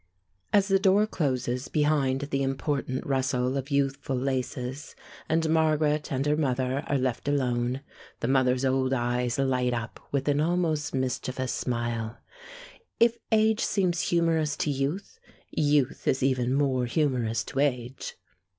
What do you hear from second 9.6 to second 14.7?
up with an almost mischievous smile. If age seems humorous